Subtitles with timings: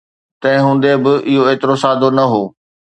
[0.41, 2.43] تنهن هوندي به، اهو ايترو سادو نه هو